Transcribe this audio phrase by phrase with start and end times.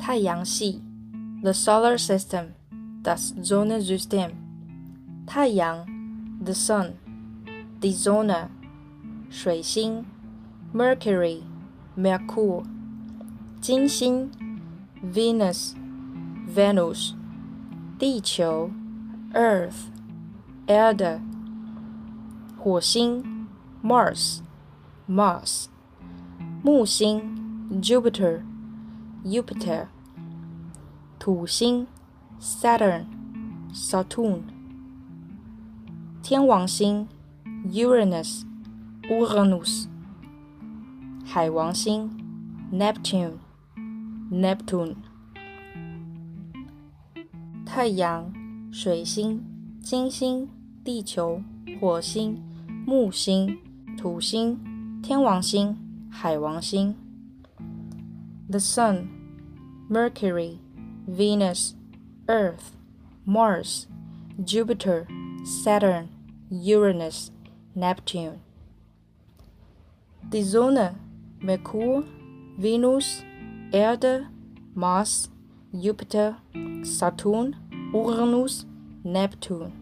[0.00, 0.82] 太阳系，
[1.42, 4.30] the solar system，das Sonnensystem。
[5.26, 5.84] 太阳，
[6.44, 8.50] the sun，die Sonne。
[9.28, 10.04] 水星，
[10.72, 12.62] Mercury，Merkur。
[13.60, 14.30] 金星，
[15.02, 17.14] Venus，Venus。
[17.98, 18.70] 地球，
[19.32, 21.20] Earth，Erde。
[22.56, 23.48] 火星，
[23.82, 25.66] Mars，Mars。
[26.62, 28.44] 木星，Jupiter。
[29.23, 29.85] Jupiter，
[31.19, 31.85] 土星
[32.39, 34.41] ，Saturn，Saturn，
[36.23, 37.07] 天王星
[37.67, 39.85] ，Uranus，Uranus，
[41.23, 42.09] 海王星
[42.73, 44.95] ，Neptune，Neptune，
[47.63, 48.33] 太阳、
[48.71, 49.45] 水星、
[49.81, 50.49] 金星、
[50.83, 51.43] 地球、
[51.79, 52.41] 火星、
[52.87, 53.55] 木星、
[53.95, 54.59] 土星、
[55.03, 55.77] 天王星、
[56.09, 56.95] 海王星。
[58.51, 60.59] The Sun, Mercury,
[61.07, 61.75] Venus,
[62.27, 62.75] Earth,
[63.25, 63.87] Mars,
[64.43, 65.07] Jupiter,
[65.45, 66.09] Saturn,
[66.49, 67.31] Uranus,
[67.73, 68.41] Neptune.
[70.29, 70.99] Die Sonne,
[71.41, 72.05] Merkur,
[72.57, 73.23] Venus,
[73.71, 74.27] Erde,
[74.75, 75.29] Mars,
[75.73, 76.35] Jupiter,
[76.83, 77.55] Saturn,
[77.93, 78.65] Uranus,
[79.05, 79.80] Neptune.